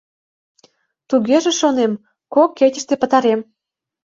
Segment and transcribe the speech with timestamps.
[1.09, 1.93] Тугеже, шонем,
[2.33, 3.39] кок кечыште пытарем.